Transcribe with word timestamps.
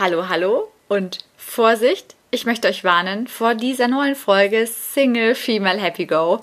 Hallo, 0.00 0.30
hallo 0.30 0.72
und 0.88 1.18
Vorsicht, 1.36 2.16
ich 2.30 2.46
möchte 2.46 2.68
euch 2.68 2.84
warnen 2.84 3.26
vor 3.26 3.54
dieser 3.54 3.86
neuen 3.86 4.16
Folge 4.16 4.66
Single 4.66 5.34
Female 5.34 5.78
Happy 5.78 6.06
Go. 6.06 6.42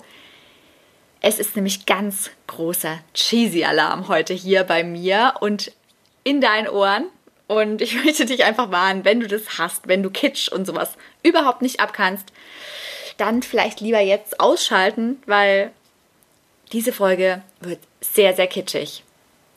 Es 1.20 1.40
ist 1.40 1.56
nämlich 1.56 1.84
ganz 1.84 2.30
großer 2.46 3.00
cheesy 3.14 3.64
Alarm 3.64 4.06
heute 4.06 4.32
hier 4.32 4.62
bei 4.62 4.84
mir 4.84 5.34
und 5.40 5.72
in 6.22 6.40
deinen 6.40 6.68
Ohren. 6.68 7.06
Und 7.48 7.82
ich 7.82 7.96
möchte 8.04 8.26
dich 8.26 8.44
einfach 8.44 8.70
warnen, 8.70 9.04
wenn 9.04 9.18
du 9.18 9.26
das 9.26 9.58
hast, 9.58 9.88
wenn 9.88 10.04
du 10.04 10.10
Kitsch 10.10 10.48
und 10.52 10.64
sowas 10.64 10.92
überhaupt 11.24 11.60
nicht 11.60 11.80
abkannst, 11.80 12.32
dann 13.16 13.42
vielleicht 13.42 13.80
lieber 13.80 13.98
jetzt 13.98 14.38
ausschalten, 14.38 15.20
weil 15.26 15.72
diese 16.70 16.92
Folge 16.92 17.42
wird 17.58 17.80
sehr, 18.02 18.36
sehr 18.36 18.46
kitschig. 18.46 19.02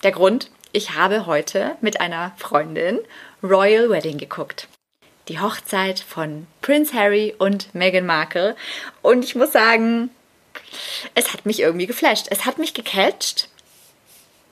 Der 0.02 0.12
Grund, 0.12 0.50
ich 0.72 0.96
habe 0.96 1.28
heute 1.28 1.76
mit 1.82 2.02
einer 2.02 2.32
Freundin 2.38 3.00
Royal 3.44 3.90
Wedding 3.90 4.18
geguckt. 4.18 4.68
Die 5.28 5.40
Hochzeit 5.40 6.00
von 6.00 6.48
Prince 6.62 6.94
Harry 6.94 7.34
und 7.38 7.74
Meghan 7.74 8.06
Markle. 8.06 8.56
Und 9.02 9.24
ich 9.24 9.36
muss 9.36 9.52
sagen, 9.52 10.10
es 11.16 11.34
hat 11.34 11.46
mich 11.46 11.60
irgendwie 11.60 11.88
geflasht. 11.88 12.28
Es 12.30 12.46
hat 12.46 12.58
mich 12.58 12.74
gecatcht. 12.74 13.50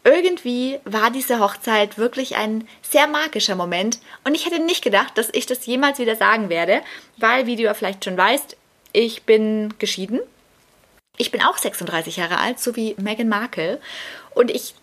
Irgendwie 0.03 0.79
war 0.85 1.11
diese 1.11 1.39
Hochzeit 1.39 1.97
wirklich 1.97 2.35
ein 2.35 2.67
sehr 2.81 3.07
magischer 3.07 3.55
Moment 3.55 3.99
und 4.23 4.33
ich 4.33 4.45
hätte 4.45 4.59
nicht 4.59 4.81
gedacht, 4.81 5.17
dass 5.17 5.29
ich 5.33 5.45
das 5.45 5.65
jemals 5.65 5.99
wieder 5.99 6.15
sagen 6.15 6.49
werde, 6.49 6.81
weil, 7.17 7.45
wie 7.47 7.57
du 7.57 7.63
ja 7.63 7.73
vielleicht 7.73 8.05
schon 8.05 8.17
weißt, 8.17 8.55
ich 8.93 9.23
bin 9.23 9.73
geschieden. 9.77 10.21
Ich 11.17 11.31
bin 11.31 11.43
auch 11.43 11.57
36 11.57 12.15
Jahre 12.15 12.39
alt, 12.39 12.59
so 12.59 12.77
wie 12.77 12.95
Meghan 12.97 13.27
Markle. 13.27 13.81
Und 14.33 14.49
ich 14.49 14.73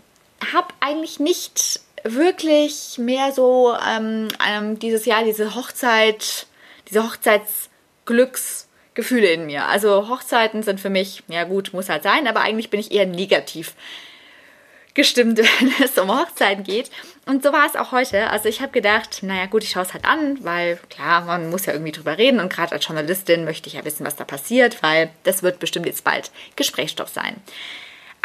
habe 0.53 0.69
eigentlich 0.81 1.19
nicht 1.19 1.81
wirklich 2.15 2.99
mehr 2.99 3.33
so 3.33 3.75
ähm, 3.87 4.29
ähm, 4.47 4.79
dieses 4.79 5.07
Jahr 5.07 5.25
diese 5.25 5.55
Hochzeit, 5.55 6.47
diese 6.89 7.05
Hochzeitsglücksgefühle 7.05 9.29
in 9.29 9.47
mir. 9.47 9.65
Also 9.67 10.09
Hochzeiten 10.09 10.63
sind 10.63 10.81
für 10.81 10.91
mich, 10.91 11.23
ja 11.29 11.45
gut, 11.45 11.73
muss 11.73 11.89
halt 11.89 12.03
sein, 12.03 12.27
aber 12.27 12.41
eigentlich 12.41 12.69
bin 12.71 12.81
ich 12.81 12.93
eher 12.93 13.07
negativ 13.07 13.75
gestimmt, 14.97 15.39
wenn 15.61 15.73
es 15.85 15.97
um 15.97 16.11
Hochzeiten 16.11 16.65
geht. 16.65 16.91
Und 17.27 17.45
so 17.45 17.53
war 17.53 17.67
es 17.67 17.77
auch 17.77 17.93
heute. 17.93 18.31
Also 18.31 18.49
ich 18.49 18.61
habe 18.61 18.73
gedacht, 18.73 19.23
naja 19.23 19.47
gut, 19.47 19.63
ich 19.63 19.71
schaue 19.71 19.85
es 19.85 19.95
halt 19.95 20.05
an, 20.05 20.45
weil 20.45 20.81
klar, 20.91 21.21
man 21.21 21.51
muss 21.51 21.67
ja 21.67 21.73
irgendwie 21.73 21.93
drüber 21.93 22.19
reden 22.19 22.41
und 22.41 22.53
gerade 22.53 22.73
als 22.73 22.87
Journalistin 22.87 23.45
möchte 23.45 23.69
ich 23.69 23.75
ja 23.75 23.85
wissen, 23.85 24.05
was 24.05 24.17
da 24.17 24.25
passiert, 24.25 24.83
weil 24.83 25.11
das 25.23 25.45
wird 25.45 25.61
bestimmt 25.61 25.87
jetzt 25.87 26.03
bald 26.03 26.33
Gesprächsstoff 26.57 27.09
sein. 27.09 27.37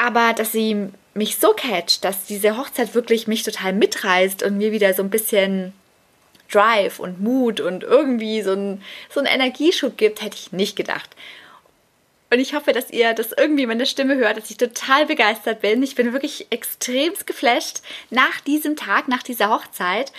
Aber 0.02 0.34
dass 0.34 0.52
sie 0.52 0.90
mich 1.14 1.38
so 1.38 1.54
catcht, 1.54 2.04
dass 2.04 2.26
diese 2.26 2.58
Hochzeit 2.58 2.96
wirklich 2.96 3.28
mich 3.28 3.44
total 3.44 3.72
mitreißt 3.72 4.42
und 4.42 4.58
mir 4.58 4.72
wieder 4.72 4.96
so 4.96 5.04
ein 5.04 5.12
bisschen 5.12 5.74
Drive 6.52 7.00
und 7.00 7.22
Mut 7.22 7.60
und 7.60 7.84
irgendwie 7.84 8.42
so, 8.42 8.54
ein, 8.54 8.82
so 9.12 9.20
einen 9.20 9.30
Energieschub 9.32 9.98
gibt, 9.98 10.24
hätte 10.24 10.38
ich 10.38 10.52
nicht 10.54 10.76
gedacht. 10.76 11.12
Und 12.32 12.40
ich 12.40 12.56
hoffe, 12.56 12.72
dass 12.72 12.90
ihr 12.90 13.14
das 13.14 13.32
irgendwie 13.32 13.68
meine 13.68 13.86
Stimme 13.86 14.16
hört, 14.16 14.38
dass 14.38 14.50
ich 14.50 14.58
total 14.58 15.06
begeistert 15.06 15.62
bin. 15.62 15.84
Ich 15.84 15.94
bin 15.94 16.14
wirklich 16.14 16.48
extremst 16.50 17.28
geflasht 17.28 17.82
nach 18.10 18.42
diesem 18.42 18.76
Tag, 18.76 19.08
nach 19.08 19.22
dieser 19.22 19.50
Hochzeit. 19.50 20.12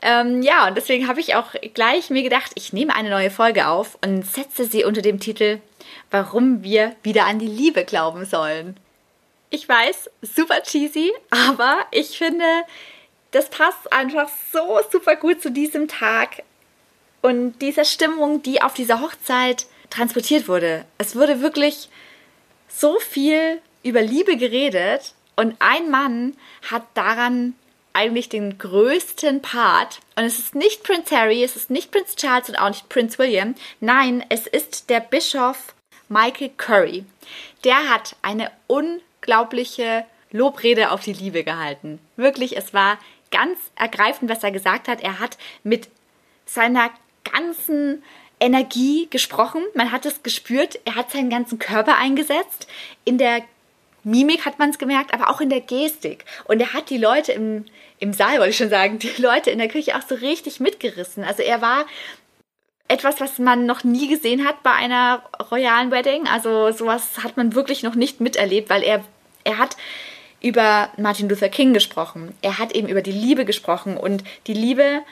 Ähm, 0.00 0.40
ja, 0.40 0.66
und 0.66 0.78
deswegen 0.78 1.08
habe 1.08 1.20
ich 1.20 1.34
auch 1.34 1.52
gleich 1.74 2.08
mir 2.08 2.22
gedacht, 2.22 2.52
ich 2.54 2.72
nehme 2.72 2.96
eine 2.96 3.10
neue 3.10 3.30
Folge 3.30 3.68
auf 3.68 3.98
und 4.02 4.24
setze 4.24 4.64
sie 4.64 4.84
unter 4.84 5.02
dem 5.02 5.20
Titel 5.20 5.58
Warum 6.10 6.62
wir 6.62 6.96
wieder 7.02 7.26
an 7.26 7.38
die 7.38 7.46
Liebe 7.46 7.84
glauben 7.84 8.24
sollen. 8.24 8.78
Ich 9.50 9.68
weiß, 9.68 10.10
super 10.22 10.62
cheesy, 10.62 11.12
aber 11.30 11.78
ich 11.90 12.18
finde, 12.18 12.44
das 13.30 13.48
passt 13.48 13.92
einfach 13.92 14.28
so 14.52 14.80
super 14.90 15.16
gut 15.16 15.42
zu 15.42 15.50
diesem 15.50 15.88
Tag 15.88 16.42
und 17.22 17.58
dieser 17.60 17.84
Stimmung, 17.84 18.42
die 18.42 18.62
auf 18.62 18.74
dieser 18.74 19.00
Hochzeit 19.00 19.66
transportiert 19.90 20.48
wurde. 20.48 20.84
Es 20.98 21.16
wurde 21.16 21.40
wirklich 21.40 21.88
so 22.68 22.98
viel 22.98 23.60
über 23.82 24.02
Liebe 24.02 24.36
geredet 24.36 25.14
und 25.36 25.56
ein 25.58 25.90
Mann 25.90 26.36
hat 26.70 26.84
daran 26.94 27.54
eigentlich 27.92 28.28
den 28.28 28.58
größten 28.58 29.40
Part. 29.40 30.00
Und 30.16 30.24
es 30.24 30.38
ist 30.38 30.54
nicht 30.54 30.82
Prince 30.82 31.16
Harry, 31.16 31.42
es 31.42 31.56
ist 31.56 31.70
nicht 31.70 31.90
Prince 31.90 32.14
Charles 32.16 32.48
und 32.48 32.56
auch 32.56 32.68
nicht 32.68 32.88
Prince 32.88 33.18
William. 33.18 33.54
Nein, 33.80 34.24
es 34.28 34.46
ist 34.46 34.90
der 34.90 35.00
Bischof 35.00 35.74
Michael 36.08 36.50
Curry. 36.56 37.04
Der 37.64 37.88
hat 37.88 38.16
eine 38.22 38.50
un 38.68 39.00
unglaubliche 39.26 40.04
Lobrede 40.30 40.90
auf 40.90 41.02
die 41.02 41.12
Liebe 41.12 41.42
gehalten. 41.42 41.98
Wirklich, 42.16 42.56
es 42.56 42.72
war 42.72 42.98
ganz 43.30 43.58
ergreifend, 43.74 44.30
was 44.30 44.44
er 44.44 44.52
gesagt 44.52 44.88
hat. 44.88 45.00
Er 45.00 45.18
hat 45.18 45.36
mit 45.64 45.88
seiner 46.44 46.90
ganzen 47.32 48.04
Energie 48.38 49.08
gesprochen. 49.10 49.62
Man 49.74 49.90
hat 49.90 50.06
es 50.06 50.22
gespürt. 50.22 50.78
Er 50.84 50.94
hat 50.94 51.10
seinen 51.10 51.30
ganzen 51.30 51.58
Körper 51.58 51.96
eingesetzt. 51.96 52.68
In 53.04 53.18
der 53.18 53.42
Mimik 54.04 54.44
hat 54.44 54.60
man 54.60 54.70
es 54.70 54.78
gemerkt, 54.78 55.12
aber 55.12 55.28
auch 55.28 55.40
in 55.40 55.50
der 55.50 55.60
Gestik. 55.60 56.24
Und 56.44 56.60
er 56.60 56.72
hat 56.72 56.90
die 56.90 56.98
Leute 56.98 57.32
im, 57.32 57.64
im 57.98 58.12
Saal, 58.12 58.38
wollte 58.38 58.50
ich 58.50 58.56
schon 58.56 58.70
sagen, 58.70 59.00
die 59.00 59.10
Leute 59.20 59.50
in 59.50 59.58
der 59.58 59.68
Küche 59.68 59.96
auch 59.96 60.02
so 60.02 60.14
richtig 60.14 60.60
mitgerissen. 60.60 61.24
Also 61.24 61.42
er 61.42 61.60
war 61.60 61.86
etwas, 62.86 63.20
was 63.20 63.40
man 63.40 63.66
noch 63.66 63.82
nie 63.82 64.06
gesehen 64.06 64.46
hat 64.46 64.62
bei 64.62 64.70
einer 64.70 65.22
royalen 65.50 65.90
Wedding. 65.90 66.28
Also 66.28 66.70
sowas 66.70 67.24
hat 67.24 67.36
man 67.36 67.54
wirklich 67.56 67.82
noch 67.82 67.96
nicht 67.96 68.20
miterlebt, 68.20 68.70
weil 68.70 68.84
er 68.84 69.02
er 69.46 69.58
hat 69.58 69.76
über 70.42 70.90
Martin 70.98 71.28
Luther 71.28 71.48
King 71.48 71.72
gesprochen. 71.72 72.34
Er 72.42 72.58
hat 72.58 72.72
eben 72.72 72.88
über 72.88 73.02
die 73.02 73.12
Liebe 73.12 73.44
gesprochen 73.44 73.96
und 73.96 74.22
die 74.46 74.54
Liebe 74.54 75.02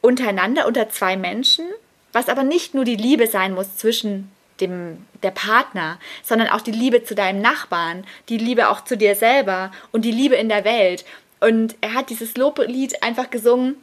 untereinander, 0.00 0.66
unter 0.66 0.88
zwei 0.88 1.16
Menschen, 1.16 1.66
was 2.12 2.28
aber 2.28 2.44
nicht 2.44 2.74
nur 2.74 2.84
die 2.84 2.96
Liebe 2.96 3.26
sein 3.26 3.54
muss 3.54 3.76
zwischen 3.76 4.30
dem, 4.60 5.04
der 5.22 5.32
Partner, 5.32 5.98
sondern 6.22 6.48
auch 6.48 6.60
die 6.60 6.70
Liebe 6.70 7.02
zu 7.02 7.14
deinem 7.14 7.42
Nachbarn, 7.42 8.06
die 8.28 8.38
Liebe 8.38 8.68
auch 8.68 8.84
zu 8.84 8.96
dir 8.96 9.14
selber 9.14 9.72
und 9.92 10.04
die 10.04 10.12
Liebe 10.12 10.36
in 10.36 10.48
der 10.48 10.64
Welt. 10.64 11.04
Und 11.40 11.76
er 11.80 11.94
hat 11.94 12.10
dieses 12.10 12.36
Loblied 12.36 13.02
einfach 13.02 13.30
gesungen, 13.30 13.76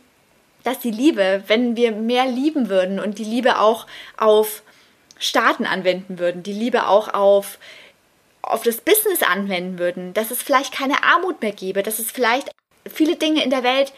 dass 0.64 0.80
die 0.80 0.92
Liebe, 0.92 1.44
wenn 1.48 1.76
wir 1.76 1.92
mehr 1.92 2.26
lieben 2.26 2.70
würden 2.70 3.00
und 3.00 3.20
die 3.20 3.26
Liebe 3.26 3.60
auch 3.60 3.86
auf 4.18 4.64
Staaten 5.20 5.66
anwenden 5.66 6.20
würden, 6.20 6.42
die 6.42 6.54
Liebe 6.54 6.88
auch 6.88 7.14
auf 7.14 7.60
auf 8.54 8.64
das 8.64 8.82
Business 8.82 9.24
anwenden 9.24 9.80
würden, 9.80 10.14
dass 10.14 10.32
es 10.32 10.42
vielleicht 10.42 10.74
keine 10.74 11.04
Armut 11.04 11.42
mehr 11.42 11.52
gäbe, 11.52 11.84
dass 11.84 12.00
es 12.00 12.12
vielleicht 12.12 12.52
viele 12.92 13.16
Dinge 13.16 13.44
in 13.44 13.50
der 13.50 13.64
Welt, 13.64 13.94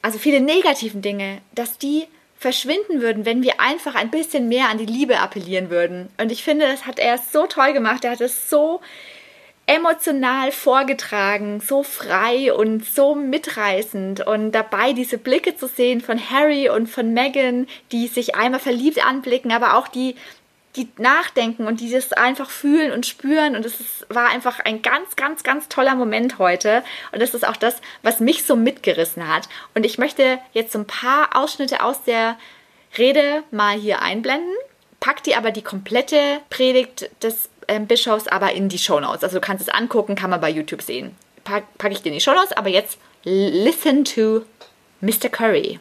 also 0.00 0.18
viele 0.18 0.40
negativen 0.40 1.02
Dinge, 1.02 1.42
dass 1.54 1.78
die 1.78 2.06
verschwinden 2.38 3.00
würden, 3.00 3.24
wenn 3.24 3.42
wir 3.42 3.60
einfach 3.60 3.94
ein 3.94 4.10
bisschen 4.10 4.48
mehr 4.48 4.68
an 4.68 4.78
die 4.78 4.86
Liebe 4.86 5.18
appellieren 5.20 5.70
würden. 5.70 6.08
Und 6.20 6.32
ich 6.32 6.42
finde, 6.42 6.66
das 6.66 6.86
hat 6.86 6.98
er 6.98 7.18
so 7.18 7.46
toll 7.46 7.72
gemacht. 7.72 8.04
Er 8.04 8.12
hat 8.12 8.20
es 8.20 8.50
so 8.50 8.80
emotional 9.66 10.50
vorgetragen, 10.50 11.60
so 11.60 11.82
frei 11.84 12.52
und 12.52 12.84
so 12.84 13.14
mitreißend 13.14 14.26
und 14.26 14.52
dabei 14.52 14.92
diese 14.92 15.18
Blicke 15.18 15.56
zu 15.56 15.68
sehen 15.68 16.00
von 16.00 16.18
Harry 16.30 16.68
und 16.68 16.88
von 16.88 17.12
Meghan, 17.12 17.68
die 17.92 18.08
sich 18.08 18.34
einmal 18.34 18.60
verliebt 18.60 19.04
anblicken, 19.06 19.52
aber 19.52 19.76
auch 19.76 19.86
die 19.86 20.16
die 20.76 20.88
nachdenken 20.96 21.66
und 21.66 21.80
die 21.80 21.90
das 21.90 22.12
einfach 22.12 22.50
fühlen 22.50 22.92
und 22.92 23.06
spüren. 23.06 23.56
Und 23.56 23.66
es 23.66 24.06
war 24.08 24.30
einfach 24.30 24.60
ein 24.60 24.80
ganz, 24.80 25.16
ganz, 25.16 25.42
ganz 25.42 25.68
toller 25.68 25.94
Moment 25.94 26.38
heute. 26.38 26.82
Und 27.12 27.20
das 27.20 27.34
ist 27.34 27.46
auch 27.46 27.56
das, 27.56 27.76
was 28.02 28.20
mich 28.20 28.44
so 28.44 28.56
mitgerissen 28.56 29.28
hat. 29.28 29.48
Und 29.74 29.84
ich 29.84 29.98
möchte 29.98 30.38
jetzt 30.52 30.72
so 30.72 30.78
ein 30.78 30.86
paar 30.86 31.36
Ausschnitte 31.36 31.82
aus 31.84 32.02
der 32.04 32.38
Rede 32.96 33.42
mal 33.50 33.76
hier 33.76 34.00
einblenden. 34.00 34.54
Pack 35.00 35.22
dir 35.22 35.36
aber 35.36 35.50
die 35.50 35.62
komplette 35.62 36.40
Predigt 36.48 37.10
des 37.22 37.50
äh, 37.66 37.80
Bischofs 37.80 38.28
aber 38.28 38.52
in 38.52 38.68
die 38.68 38.78
Shownotes. 38.78 39.24
Also 39.24 39.36
du 39.36 39.40
kannst 39.40 39.66
es 39.66 39.74
angucken, 39.74 40.14
kann 40.14 40.30
man 40.30 40.40
bei 40.40 40.50
YouTube 40.50 40.82
sehen. 40.82 41.16
Pack, 41.44 41.64
pack 41.76 41.92
ich 41.92 42.02
dir 42.02 42.08
in 42.08 42.14
die 42.14 42.20
Shownotes, 42.20 42.52
aber 42.52 42.68
jetzt 42.68 42.98
listen 43.24 44.04
to 44.04 44.42
Mr. 45.00 45.28
Curry. 45.28 45.80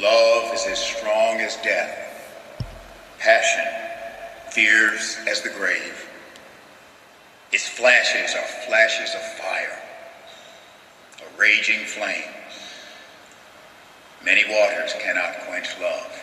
Love 0.00 0.54
is 0.54 0.66
as 0.66 0.84
strong 0.84 1.40
as 1.40 1.56
death. 1.62 2.03
Passion, 3.24 3.64
fierce 4.50 5.18
as 5.26 5.40
the 5.40 5.48
grave. 5.48 6.06
Its 7.52 7.66
flashes 7.66 8.34
are 8.34 8.66
flashes 8.68 9.14
of 9.14 9.22
fire, 9.38 9.78
a 11.20 11.40
raging 11.40 11.86
flame. 11.86 12.34
Many 14.22 14.44
waters 14.44 14.92
cannot 15.00 15.38
quench 15.46 15.68
love, 15.80 16.22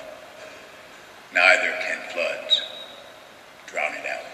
neither 1.34 1.72
can 1.82 1.98
floods 2.14 2.62
drown 3.66 3.94
it 3.94 4.06
out. 4.06 4.26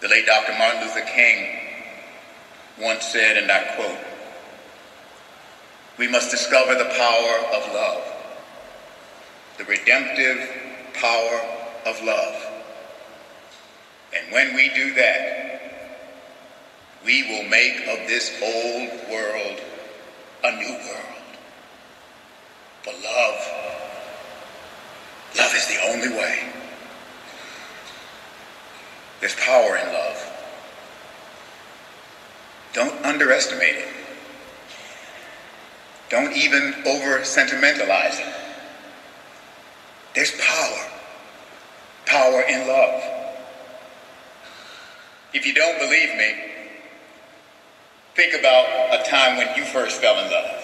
The 0.00 0.08
late 0.08 0.26
Dr. 0.26 0.56
Martin 0.58 0.82
Luther 0.82 1.06
King 1.12 1.58
once 2.80 3.04
said, 3.06 3.36
and 3.36 3.50
I 3.50 3.74
quote, 3.74 3.98
we 5.98 6.06
must 6.06 6.30
discover 6.30 6.74
the 6.74 6.84
power 6.84 7.56
of 7.56 7.74
love 7.74 8.11
the 9.62 9.70
redemptive 9.70 10.48
power 10.94 11.40
of 11.86 12.02
love. 12.02 12.46
And 14.14 14.32
when 14.32 14.54
we 14.54 14.70
do 14.74 14.94
that, 14.94 15.60
we 17.04 17.22
will 17.24 17.48
make 17.48 17.80
of 17.88 18.08
this 18.08 18.32
old 18.42 19.10
world 19.10 19.60
a 20.44 20.52
new 20.56 20.72
world. 20.72 21.06
But 22.84 22.94
love, 22.94 23.48
love 25.38 25.54
is 25.54 25.66
the 25.68 25.80
only 25.90 26.08
way. 26.08 26.48
There's 29.20 29.36
power 29.36 29.76
in 29.76 29.92
love. 29.92 30.28
Don't 32.72 33.04
underestimate 33.04 33.76
it. 33.76 33.88
Don't 36.08 36.36
even 36.36 36.74
over 36.86 37.24
sentimentalize 37.24 38.18
it. 38.18 38.41
There's 40.14 40.32
power. 40.32 40.80
Power 42.04 42.42
in 42.42 42.66
love. 42.68 43.02
If 45.32 45.46
you 45.46 45.54
don't 45.54 45.78
believe 45.78 46.10
me, 46.18 46.34
think 48.14 48.34
about 48.34 48.66
a 48.92 49.02
time 49.08 49.38
when 49.38 49.48
you 49.56 49.64
first 49.64 50.00
fell 50.02 50.18
in 50.18 50.30
love. 50.30 50.62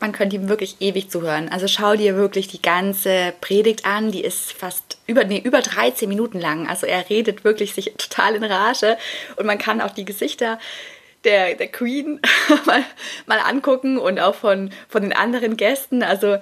Man 0.00 0.12
könnte 0.12 0.36
ihm 0.36 0.48
wirklich 0.48 0.76
ewig 0.80 1.08
zuhören. 1.08 1.48
Also 1.48 1.68
schau 1.68 1.94
dir 1.94 2.16
wirklich 2.16 2.48
die 2.48 2.60
ganze 2.60 3.32
Predigt 3.40 3.86
an. 3.86 4.10
Die 4.10 4.24
ist 4.24 4.52
fast 4.52 4.98
über, 5.06 5.24
nee, 5.24 5.38
über 5.38 5.62
13 5.62 6.08
Minuten 6.08 6.40
lang. 6.40 6.68
Also 6.68 6.86
er 6.86 7.08
redet 7.08 7.44
wirklich 7.44 7.74
sich 7.74 7.94
total 7.96 8.34
in 8.34 8.44
Rage. 8.44 8.98
Und 9.36 9.46
man 9.46 9.58
kann 9.58 9.80
auch 9.80 9.92
die 9.92 10.04
Gesichter 10.04 10.58
der, 11.22 11.54
der 11.54 11.68
Queen 11.68 12.20
mal, 12.66 12.84
mal 13.26 13.38
angucken 13.38 13.98
und 13.98 14.18
auch 14.18 14.34
von, 14.34 14.70
von 14.88 15.02
den 15.02 15.12
anderen 15.12 15.56
Gästen. 15.56 16.02
Also 16.02 16.38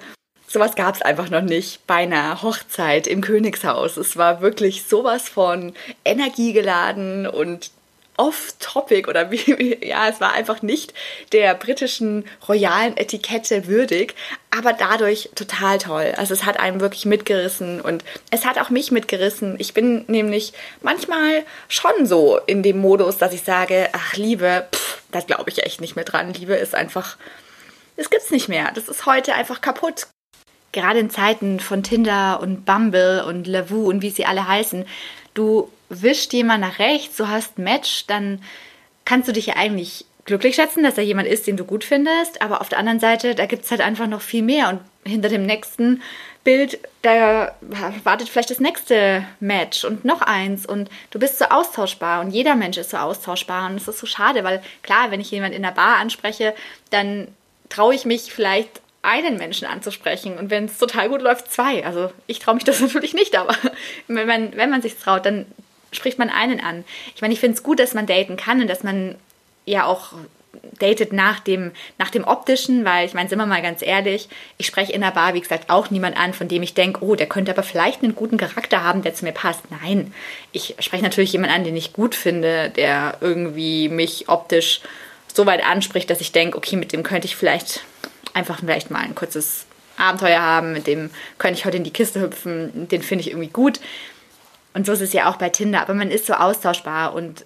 sowas 0.55 0.75
gab 0.75 0.95
es 0.95 1.01
einfach 1.01 1.29
noch 1.29 1.41
nicht 1.41 1.85
bei 1.85 1.95
einer 1.95 2.41
Hochzeit 2.41 3.07
im 3.07 3.19
Königshaus. 3.19 3.97
Es 3.97 4.15
war 4.15 4.41
wirklich 4.41 4.85
sowas 4.85 5.27
von 5.27 5.73
energiegeladen 6.05 7.27
und 7.27 7.71
off-topic 8.17 9.09
oder 9.09 9.29
wie, 9.31 9.77
ja, 9.85 10.07
es 10.07 10.21
war 10.21 10.31
einfach 10.31 10.61
nicht 10.61 10.93
der 11.33 11.53
britischen 11.55 12.23
royalen 12.47 12.95
Etikette 12.95 13.67
würdig, 13.67 14.15
aber 14.49 14.71
dadurch 14.71 15.29
total 15.35 15.77
toll. 15.77 16.13
Also 16.15 16.33
es 16.33 16.45
hat 16.45 16.57
einen 16.57 16.79
wirklich 16.79 17.05
mitgerissen 17.05 17.81
und 17.81 18.05
es 18.31 18.45
hat 18.45 18.57
auch 18.57 18.69
mich 18.69 18.91
mitgerissen. 18.91 19.55
Ich 19.59 19.73
bin 19.73 20.05
nämlich 20.07 20.53
manchmal 20.81 21.43
schon 21.67 22.05
so 22.05 22.39
in 22.45 22.63
dem 22.63 22.77
Modus, 22.77 23.17
dass 23.17 23.33
ich 23.33 23.41
sage, 23.41 23.89
ach 23.91 24.15
Liebe, 24.15 24.65
pff, 24.71 25.01
da 25.11 25.19
glaube 25.19 25.49
ich 25.49 25.63
echt 25.63 25.81
nicht 25.81 25.97
mehr 25.97 26.05
dran. 26.05 26.33
Liebe 26.33 26.55
ist 26.55 26.75
einfach, 26.75 27.17
es 27.97 28.09
gibt's 28.09 28.31
nicht 28.31 28.47
mehr. 28.47 28.71
Das 28.73 28.87
ist 28.87 29.05
heute 29.05 29.33
einfach 29.33 29.59
kaputt. 29.59 30.07
Gerade 30.75 30.99
in 30.99 31.09
Zeiten 31.09 31.61
von 31.61 31.83
Tinder 31.83 32.41
und 32.41 32.65
Bumble 32.65 33.23
und 33.25 33.47
Lavu 33.47 33.87
und 33.87 34.01
wie 34.01 34.09
sie 34.09 34.25
alle 34.25 34.45
heißen, 34.45 34.83
du 35.33 35.71
wischt 35.87 36.33
jemand 36.33 36.59
nach 36.59 36.79
rechts, 36.79 37.15
du 37.15 37.29
hast 37.29 37.57
Match, 37.57 38.05
dann 38.07 38.41
kannst 39.05 39.29
du 39.29 39.31
dich 39.31 39.45
ja 39.45 39.55
eigentlich 39.55 40.05
glücklich 40.25 40.55
schätzen, 40.55 40.83
dass 40.83 40.95
da 40.95 41.01
jemand 41.01 41.29
ist, 41.29 41.47
den 41.47 41.55
du 41.55 41.63
gut 41.63 41.85
findest. 41.85 42.41
Aber 42.41 42.59
auf 42.59 42.67
der 42.67 42.79
anderen 42.79 42.99
Seite, 42.99 43.35
da 43.35 43.45
gibt 43.45 43.63
es 43.63 43.71
halt 43.71 43.79
einfach 43.79 44.07
noch 44.07 44.19
viel 44.19 44.43
mehr. 44.43 44.67
Und 44.67 44.81
hinter 45.09 45.29
dem 45.29 45.45
nächsten 45.45 46.01
Bild, 46.43 46.77
da 47.03 47.55
wartet 48.03 48.27
vielleicht 48.27 48.49
das 48.49 48.59
nächste 48.59 49.25
Match 49.39 49.85
und 49.85 50.03
noch 50.03 50.21
eins. 50.21 50.65
Und 50.65 50.89
du 51.11 51.19
bist 51.19 51.39
so 51.39 51.45
austauschbar 51.45 52.19
und 52.19 52.31
jeder 52.31 52.55
Mensch 52.55 52.77
ist 52.77 52.89
so 52.89 52.97
austauschbar. 52.97 53.69
Und 53.69 53.77
es 53.77 53.87
ist 53.87 53.99
so 53.99 54.07
schade, 54.07 54.43
weil 54.43 54.61
klar, 54.81 55.09
wenn 55.09 55.21
ich 55.21 55.31
jemanden 55.31 55.55
in 55.55 55.63
der 55.63 55.71
Bar 55.71 55.97
anspreche, 55.97 56.53
dann 56.89 57.29
traue 57.69 57.95
ich 57.95 58.03
mich 58.05 58.33
vielleicht 58.33 58.81
einen 59.05 59.37
Menschen 59.37 59.67
anzusprechen 59.67 60.37
und 60.37 60.49
wenn 60.49 60.65
es 60.65 60.77
total 60.77 61.09
gut 61.09 61.21
läuft, 61.21 61.51
zwei. 61.51 61.85
Also 61.85 62.11
ich 62.27 62.39
traue 62.39 62.55
mich 62.55 62.63
das 62.63 62.79
natürlich 62.81 63.13
nicht, 63.13 63.37
aber 63.37 63.55
wenn 64.07 64.27
man, 64.27 64.55
wenn 64.55 64.69
man 64.69 64.81
sich 64.81 64.97
traut, 64.97 65.25
dann 65.25 65.45
spricht 65.91 66.19
man 66.19 66.29
einen 66.29 66.59
an. 66.59 66.83
Ich 67.15 67.21
meine, 67.21 67.33
ich 67.33 67.39
finde 67.39 67.55
es 67.55 67.63
gut, 67.63 67.79
dass 67.79 67.93
man 67.93 68.05
daten 68.05 68.37
kann 68.37 68.61
und 68.61 68.67
dass 68.67 68.83
man 68.83 69.15
ja 69.65 69.85
auch 69.85 70.13
datet 70.79 71.13
nach 71.13 71.39
dem, 71.39 71.71
nach 71.97 72.09
dem 72.09 72.23
optischen, 72.23 72.85
weil 72.85 73.05
ich 73.05 73.13
meine, 73.13 73.29
sind 73.29 73.39
wir 73.39 73.45
mal 73.45 73.61
ganz 73.61 73.81
ehrlich, 73.81 74.29
ich 74.57 74.67
spreche 74.67 74.93
in 74.93 75.01
der 75.01 75.11
Bar, 75.11 75.33
wie 75.33 75.41
gesagt, 75.41 75.69
auch 75.69 75.89
niemand 75.89 76.17
an, 76.17 76.33
von 76.33 76.47
dem 76.47 76.63
ich 76.63 76.73
denke, 76.73 77.03
oh, 77.03 77.15
der 77.15 77.27
könnte 77.27 77.51
aber 77.51 77.63
vielleicht 77.63 78.03
einen 78.03 78.15
guten 78.15 78.37
Charakter 78.37 78.83
haben, 78.83 79.01
der 79.01 79.13
zu 79.13 79.25
mir 79.25 79.31
passt. 79.31 79.63
Nein, 79.81 80.13
ich 80.51 80.75
spreche 80.79 81.03
natürlich 81.03 81.33
jemanden 81.33 81.55
an, 81.55 81.63
den 81.63 81.77
ich 81.77 81.93
gut 81.93 82.15
finde, 82.15 82.69
der 82.69 83.17
irgendwie 83.21 83.89
mich 83.89 84.29
optisch 84.29 84.81
so 85.33 85.45
weit 85.45 85.65
anspricht, 85.65 86.09
dass 86.09 86.21
ich 86.21 86.31
denke, 86.31 86.57
okay, 86.57 86.75
mit 86.77 86.93
dem 86.93 87.03
könnte 87.03 87.27
ich 87.27 87.35
vielleicht 87.35 87.81
einfach 88.35 88.59
vielleicht 88.59 88.91
mal 88.91 88.99
ein 88.99 89.15
kurzes 89.15 89.65
Abenteuer 89.97 90.41
haben, 90.41 90.73
mit 90.73 90.87
dem 90.87 91.09
könnte 91.37 91.57
ich 91.57 91.65
heute 91.65 91.77
in 91.77 91.83
die 91.83 91.93
Kiste 91.93 92.21
hüpfen, 92.21 92.87
den 92.89 93.01
finde 93.01 93.21
ich 93.21 93.29
irgendwie 93.31 93.49
gut. 93.49 93.79
Und 94.73 94.85
so 94.85 94.91
ist 94.91 95.01
es 95.01 95.13
ja 95.13 95.29
auch 95.29 95.37
bei 95.37 95.49
Tinder, 95.49 95.81
aber 95.81 95.93
man 95.93 96.11
ist 96.11 96.25
so 96.25 96.33
austauschbar 96.33 97.13
und 97.13 97.45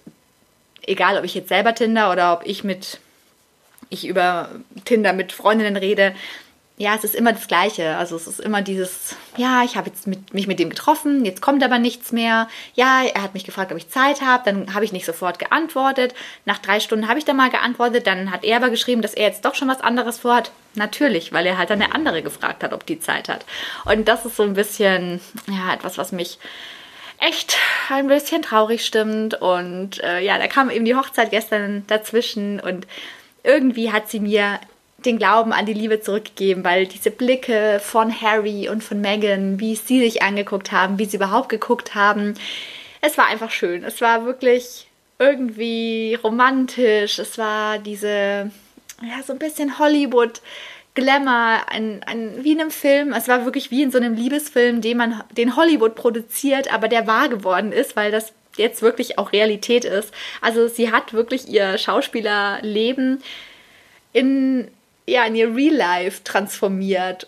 egal, 0.82 1.16
ob 1.16 1.24
ich 1.24 1.34
jetzt 1.34 1.48
selber 1.48 1.74
Tinder 1.74 2.10
oder 2.10 2.32
ob 2.32 2.44
ich 2.44 2.64
mit 2.64 2.98
ich 3.88 4.06
über 4.06 4.48
Tinder 4.84 5.12
mit 5.12 5.32
Freundinnen 5.32 5.76
rede, 5.76 6.14
ja, 6.80 6.94
es 6.94 7.04
ist 7.04 7.14
immer 7.14 7.34
das 7.34 7.46
Gleiche. 7.46 7.98
Also 7.98 8.16
es 8.16 8.26
ist 8.26 8.40
immer 8.40 8.62
dieses, 8.62 9.14
ja, 9.36 9.64
ich 9.64 9.76
habe 9.76 9.90
jetzt 9.90 10.06
mit, 10.06 10.32
mich 10.32 10.46
mit 10.46 10.58
dem 10.58 10.70
getroffen, 10.70 11.26
jetzt 11.26 11.42
kommt 11.42 11.62
aber 11.62 11.78
nichts 11.78 12.10
mehr. 12.10 12.48
Ja, 12.74 13.02
er 13.04 13.22
hat 13.22 13.34
mich 13.34 13.44
gefragt, 13.44 13.70
ob 13.70 13.76
ich 13.76 13.90
Zeit 13.90 14.22
habe, 14.22 14.44
dann 14.46 14.74
habe 14.74 14.86
ich 14.86 14.90
nicht 14.90 15.04
sofort 15.04 15.38
geantwortet. 15.38 16.14
Nach 16.46 16.56
drei 16.56 16.80
Stunden 16.80 17.06
habe 17.06 17.18
ich 17.18 17.26
dann 17.26 17.36
mal 17.36 17.50
geantwortet, 17.50 18.06
dann 18.06 18.30
hat 18.30 18.44
er 18.44 18.56
aber 18.56 18.70
geschrieben, 18.70 19.02
dass 19.02 19.12
er 19.12 19.26
jetzt 19.26 19.44
doch 19.44 19.54
schon 19.54 19.68
was 19.68 19.82
anderes 19.82 20.20
vorhat. 20.20 20.52
Natürlich, 20.74 21.34
weil 21.34 21.44
er 21.44 21.58
halt 21.58 21.68
dann 21.68 21.82
eine 21.82 21.94
andere 21.94 22.22
gefragt 22.22 22.62
hat, 22.62 22.72
ob 22.72 22.86
die 22.86 22.98
Zeit 22.98 23.28
hat. 23.28 23.44
Und 23.84 24.08
das 24.08 24.24
ist 24.24 24.36
so 24.36 24.42
ein 24.42 24.54
bisschen, 24.54 25.20
ja, 25.48 25.74
etwas, 25.74 25.98
was 25.98 26.12
mich 26.12 26.38
echt 27.18 27.58
ein 27.90 28.06
bisschen 28.06 28.40
traurig 28.40 28.86
stimmt. 28.86 29.34
Und 29.34 30.02
äh, 30.02 30.20
ja, 30.20 30.38
da 30.38 30.46
kam 30.46 30.70
eben 30.70 30.86
die 30.86 30.96
Hochzeit 30.96 31.30
gestern 31.30 31.84
dazwischen 31.88 32.58
und 32.58 32.86
irgendwie 33.42 33.92
hat 33.92 34.08
sie 34.08 34.20
mir 34.20 34.60
den 35.04 35.18
Glauben 35.18 35.52
an 35.52 35.66
die 35.66 35.72
Liebe 35.72 36.00
zurückgegeben, 36.00 36.64
weil 36.64 36.86
diese 36.86 37.10
Blicke 37.10 37.80
von 37.82 38.20
Harry 38.20 38.68
und 38.68 38.84
von 38.84 39.00
Meghan, 39.00 39.60
wie 39.60 39.74
sie 39.76 40.00
sich 40.00 40.22
angeguckt 40.22 40.72
haben, 40.72 40.98
wie 40.98 41.04
sie 41.06 41.16
überhaupt 41.16 41.48
geguckt 41.48 41.94
haben, 41.94 42.34
es 43.00 43.16
war 43.18 43.26
einfach 43.26 43.50
schön. 43.50 43.84
Es 43.84 44.00
war 44.00 44.24
wirklich 44.24 44.86
irgendwie 45.18 46.14
romantisch. 46.22 47.18
Es 47.18 47.38
war 47.38 47.78
diese, 47.78 48.50
ja, 49.02 49.22
so 49.24 49.32
ein 49.32 49.38
bisschen 49.38 49.78
Hollywood. 49.78 50.40
Glamour, 50.94 51.62
ein, 51.68 52.02
ein, 52.04 52.42
wie 52.42 52.52
in 52.52 52.60
einem 52.60 52.70
Film. 52.70 53.12
Es 53.12 53.28
war 53.28 53.44
wirklich 53.44 53.70
wie 53.70 53.82
in 53.82 53.90
so 53.92 53.98
einem 53.98 54.14
Liebesfilm, 54.14 54.80
den 54.80 54.96
man, 54.96 55.22
den 55.36 55.56
Hollywood 55.56 55.94
produziert, 55.94 56.72
aber 56.72 56.88
der 56.88 57.06
wahr 57.06 57.28
geworden 57.28 57.72
ist, 57.72 57.94
weil 57.94 58.10
das 58.10 58.32
jetzt 58.56 58.82
wirklich 58.82 59.18
auch 59.18 59.32
Realität 59.32 59.84
ist. 59.84 60.12
Also 60.40 60.68
sie 60.68 60.90
hat 60.90 61.12
wirklich 61.12 61.48
ihr 61.48 61.78
Schauspielerleben 61.78 63.22
in 64.12 64.68
ja, 65.10 65.24
in 65.24 65.34
ihr 65.34 65.54
Real 65.54 65.74
Life 65.74 66.22
transformiert. 66.24 67.26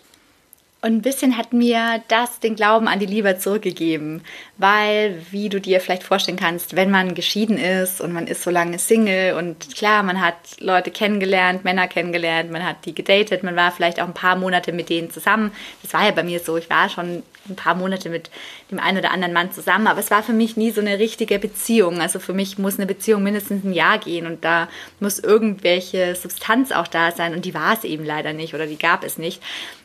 Und 0.83 0.95
ein 0.95 1.01
bisschen 1.01 1.37
hat 1.37 1.53
mir 1.53 2.03
das 2.09 2.41
den 2.41 2.57
Glauben 2.57 2.89
an 2.89 2.99
die 2.99 3.05
Liebe 3.05 3.39
zurückgegeben, 3.39 4.21
weil, 4.57 5.17
wie 5.31 5.47
du 5.47 5.61
dir 5.61 5.79
vielleicht 5.79 6.03
vorstellen 6.03 6.35
kannst, 6.35 6.75
wenn 6.75 6.91
man 6.91 7.15
geschieden 7.15 7.57
ist 7.57 8.01
und 8.01 8.11
man 8.11 8.27
ist 8.27 8.43
so 8.43 8.49
lange 8.49 8.77
Single 8.77 9.35
und 9.35 9.77
klar, 9.77 10.03
man 10.03 10.19
hat 10.19 10.35
Leute 10.59 10.91
kennengelernt, 10.91 11.63
Männer 11.63 11.87
kennengelernt, 11.87 12.51
man 12.51 12.65
hat 12.65 12.83
die 12.83 12.93
gedatet, 12.93 13.43
man 13.43 13.55
war 13.55 13.71
vielleicht 13.71 14.01
auch 14.01 14.07
ein 14.07 14.13
paar 14.13 14.35
Monate 14.35 14.73
mit 14.73 14.89
denen 14.89 15.09
zusammen. 15.09 15.53
Das 15.83 15.93
war 15.93 16.03
ja 16.03 16.11
bei 16.11 16.23
mir 16.23 16.41
so, 16.41 16.57
ich 16.57 16.69
war 16.69 16.89
schon 16.89 17.23
ein 17.47 17.55
paar 17.55 17.75
Monate 17.75 18.09
mit 18.09 18.29
dem 18.69 18.79
einen 18.79 18.97
oder 18.97 19.11
anderen 19.11 19.33
Mann 19.33 19.53
zusammen, 19.53 19.87
aber 19.87 20.01
es 20.01 20.11
war 20.11 20.21
für 20.21 20.33
mich 20.33 20.57
nie 20.57 20.71
so 20.71 20.81
eine 20.81 20.99
richtige 20.99 21.39
Beziehung. 21.39 22.01
Also 22.01 22.19
für 22.19 22.33
mich 22.33 22.57
muss 22.57 22.77
eine 22.77 22.87
Beziehung 22.87 23.23
mindestens 23.23 23.63
ein 23.63 23.71
Jahr 23.71 23.99
gehen 23.99 24.27
und 24.27 24.43
da 24.43 24.67
muss 24.99 25.19
irgendwelche 25.19 26.15
Substanz 26.15 26.73
auch 26.73 26.87
da 26.87 27.11
sein 27.11 27.33
und 27.33 27.45
die 27.45 27.53
war 27.53 27.73
es 27.73 27.85
eben 27.85 28.03
leider 28.03 28.33
nicht 28.33 28.53
oder 28.53 28.65
die 28.67 28.77
gab 28.77 29.05
es 29.05 29.17
nicht. 29.17 29.41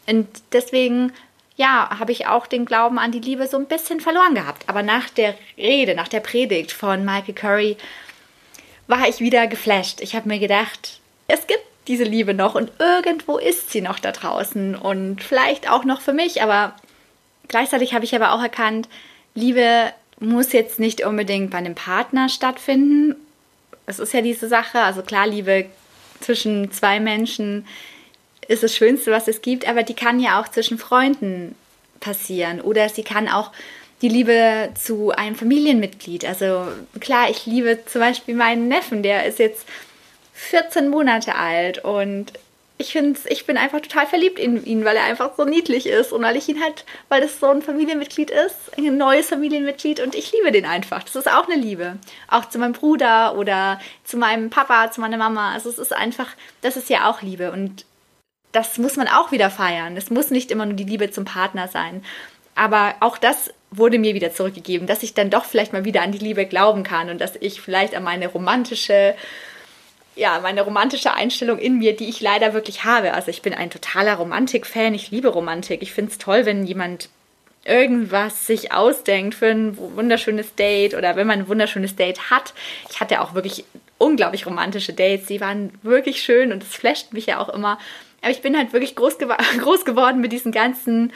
Und 0.09 0.29
deswegen 0.53 1.12
ja, 1.57 1.99
habe 1.99 2.12
ich 2.12 2.27
auch 2.27 2.47
den 2.47 2.65
Glauben 2.65 2.99
an 2.99 3.12
die 3.12 3.21
Liebe 3.21 3.47
so 3.47 3.57
ein 3.57 3.67
bisschen 3.67 4.00
verloren 4.00 4.35
gehabt. 4.35 4.69
Aber 4.69 4.83
nach 4.83 5.09
der 5.11 5.35
Rede, 5.57 5.95
nach 5.95 6.09
der 6.09 6.21
Predigt 6.21 6.73
von 6.73 7.05
Michael 7.05 7.35
Curry 7.35 7.77
war 8.87 9.09
ich 9.09 9.21
wieder 9.21 9.47
geflasht. 9.47 10.00
Ich 10.00 10.15
habe 10.15 10.29
mir 10.29 10.38
gedacht, 10.38 11.00
es 11.27 11.47
gibt 11.47 11.65
diese 11.88 12.05
Liebe 12.05 12.35
noch 12.35 12.55
und 12.55 12.71
irgendwo 12.79 13.38
ist 13.38 13.71
sie 13.71 13.81
noch 13.81 13.99
da 13.99 14.12
draußen 14.12 14.77
und 14.77 15.23
vielleicht 15.23 15.71
auch 15.71 15.85
noch 15.85 16.00
für 16.00 16.12
mich, 16.12 16.43
aber 16.43 16.75
Gleichzeitig 17.49 17.95
habe 17.95 18.05
ich 18.05 18.15
aber 18.15 18.33
auch 18.33 18.43
erkannt, 18.43 18.88
Liebe 19.35 19.93
muss 20.21 20.53
jetzt 20.53 20.79
nicht 20.79 21.05
unbedingt 21.05 21.50
bei 21.50 21.59
einem 21.59 21.75
Partner 21.75 22.29
stattfinden. 22.29 23.17
Es 23.87 23.99
ist 23.99 24.12
ja 24.12 24.21
diese 24.21 24.49
Sache, 24.49 24.81
also 24.81 25.03
klar, 25.03 25.27
Liebe 25.27 25.67
zwischen 26.21 26.71
zwei 26.73 27.00
Menschen 27.00 27.67
ist 28.49 28.62
das 28.62 28.75
Schönste, 28.75 29.12
was 29.12 29.28
es 29.28 29.43
gibt, 29.43 29.69
aber 29.69 29.83
die 29.83 29.95
kann 29.95 30.19
ja 30.19 30.40
auch 30.40 30.49
zwischen 30.49 30.78
Freunden 30.78 31.55
passieren 32.00 32.61
oder 32.61 32.88
sie 32.88 33.02
kann 33.02 33.28
auch 33.28 33.52
die 34.02 34.09
Liebe 34.09 34.71
zu 34.81 35.11
einem 35.11 35.35
Familienmitglied. 35.35 36.25
Also 36.25 36.67
klar, 37.00 37.31
ich 37.31 37.47
liebe 37.47 37.81
zum 37.87 38.00
Beispiel 38.00 38.35
meinen 38.35 38.69
Neffen, 38.69 39.02
der 39.02 39.26
ist 39.26 39.38
jetzt 39.38 39.67
14 40.35 40.88
Monate 40.88 41.35
alt 41.35 41.85
und 41.85 42.33
ich 42.81 42.93
finde, 42.93 43.19
ich 43.26 43.45
bin 43.45 43.57
einfach 43.57 43.81
total 43.81 44.07
verliebt 44.07 44.38
in 44.38 44.64
ihn, 44.64 44.85
weil 44.85 44.97
er 44.97 45.02
einfach 45.02 45.33
so 45.37 45.45
niedlich 45.45 45.87
ist 45.87 46.12
und 46.12 46.23
weil 46.23 46.37
ich 46.37 46.49
ihn 46.49 46.62
halt, 46.62 46.85
weil 47.09 47.21
das 47.21 47.40
so 47.40 47.47
ein 47.47 47.61
Familienmitglied 47.61 48.31
ist, 48.31 48.55
ein 48.78 48.97
neues 48.97 49.28
Familienmitglied 49.28 49.99
und 49.99 50.14
ich 50.14 50.33
liebe 50.33 50.52
den 50.52 50.64
einfach. 50.64 51.02
Das 51.02 51.17
ist 51.17 51.28
auch 51.28 51.49
eine 51.49 51.61
Liebe. 51.61 51.99
Auch 52.28 52.49
zu 52.49 52.59
meinem 52.59 52.75
Bruder 52.75 53.37
oder 53.37 53.81
zu 54.05 54.17
meinem 54.17 54.49
Papa, 54.49 54.93
zu 54.93 55.00
meiner 55.00 55.17
Mama. 55.17 55.52
Also 55.52 55.69
es 55.71 55.78
ist 55.78 55.93
einfach, 55.93 56.28
das 56.62 56.76
ist 56.76 56.88
ja 56.88 57.11
auch 57.11 57.21
Liebe 57.21 57.50
und 57.50 57.85
das 58.52 58.78
muss 58.78 58.97
man 58.97 59.09
auch 59.09 59.33
wieder 59.33 59.50
feiern. 59.50 59.97
Es 59.97 60.11
muss 60.11 60.31
nicht 60.31 60.50
immer 60.50 60.67
nur 60.67 60.75
die 60.75 60.85
Liebe 60.85 61.11
zum 61.11 61.25
Partner 61.25 61.69
sein. 61.69 62.02
Aber 62.55 62.95
auch 63.00 63.19
das 63.19 63.52
wurde 63.71 63.99
mir 63.99 64.14
wieder 64.14 64.33
zurückgegeben, 64.33 64.87
dass 64.87 65.02
ich 65.02 65.14
dann 65.14 65.31
doch 65.31 65.45
vielleicht 65.45 65.73
mal 65.73 65.85
wieder 65.85 66.02
an 66.02 66.12
die 66.12 66.19
Liebe 66.19 66.47
glauben 66.47 66.83
kann 66.83 67.11
und 67.11 67.21
dass 67.21 67.37
ich 67.37 67.61
vielleicht 67.61 67.95
an 67.95 68.02
meine 68.02 68.28
romantische 68.28 69.14
ja, 70.17 70.40
meine 70.40 70.62
romantische 70.62 71.14
Einstellung 71.14 71.59
in 71.59 71.78
mir, 71.78 71.95
die 71.95 72.09
ich 72.09 72.21
leider 72.21 72.52
wirklich 72.52 72.83
habe. 72.83 73.14
Also 73.14 73.31
ich 73.31 73.40
bin 73.40 73.55
ein 73.55 73.71
totaler 73.71 74.17
Romantik-Fan. 74.17 74.93
Ich 74.95 75.12
liebe 75.12 75.28
Romantik. 75.28 75.81
Ich 75.81 75.93
finde 75.93 76.11
es 76.11 76.19
toll, 76.19 76.45
wenn 76.45 76.67
jemand 76.67 77.09
irgendwas 77.64 78.47
sich 78.47 78.73
ausdenkt 78.73 79.37
für 79.37 79.47
ein 79.47 79.76
wunderschönes 79.76 80.57
Date 80.57 80.95
oder 80.95 81.14
wenn 81.14 81.28
man 81.28 81.40
ein 81.40 81.49
wunderschönes 81.49 81.95
Date 81.95 82.31
hat. 82.31 82.52
Ich 82.90 82.99
hatte 82.99 83.21
auch 83.21 83.35
wirklich 83.35 83.64
unglaublich 83.99 84.45
romantische 84.47 84.93
Dates. 84.93 85.26
Die 85.26 85.40
waren 85.40 85.73
wirklich 85.83 86.21
schön 86.21 86.50
und 86.50 86.64
es 86.64 86.75
flasht 86.75 87.12
mich 87.12 87.26
ja 87.26 87.38
auch 87.38 87.49
immer. 87.49 87.78
Aber 88.20 88.30
ich 88.30 88.42
bin 88.42 88.56
halt 88.56 88.72
wirklich 88.72 88.96
groß, 88.96 89.18
gew 89.18 89.28
groß 89.60 89.84
geworden 89.84 90.20
mit 90.20 90.32
diesen 90.32 90.52
ganzen 90.52 91.12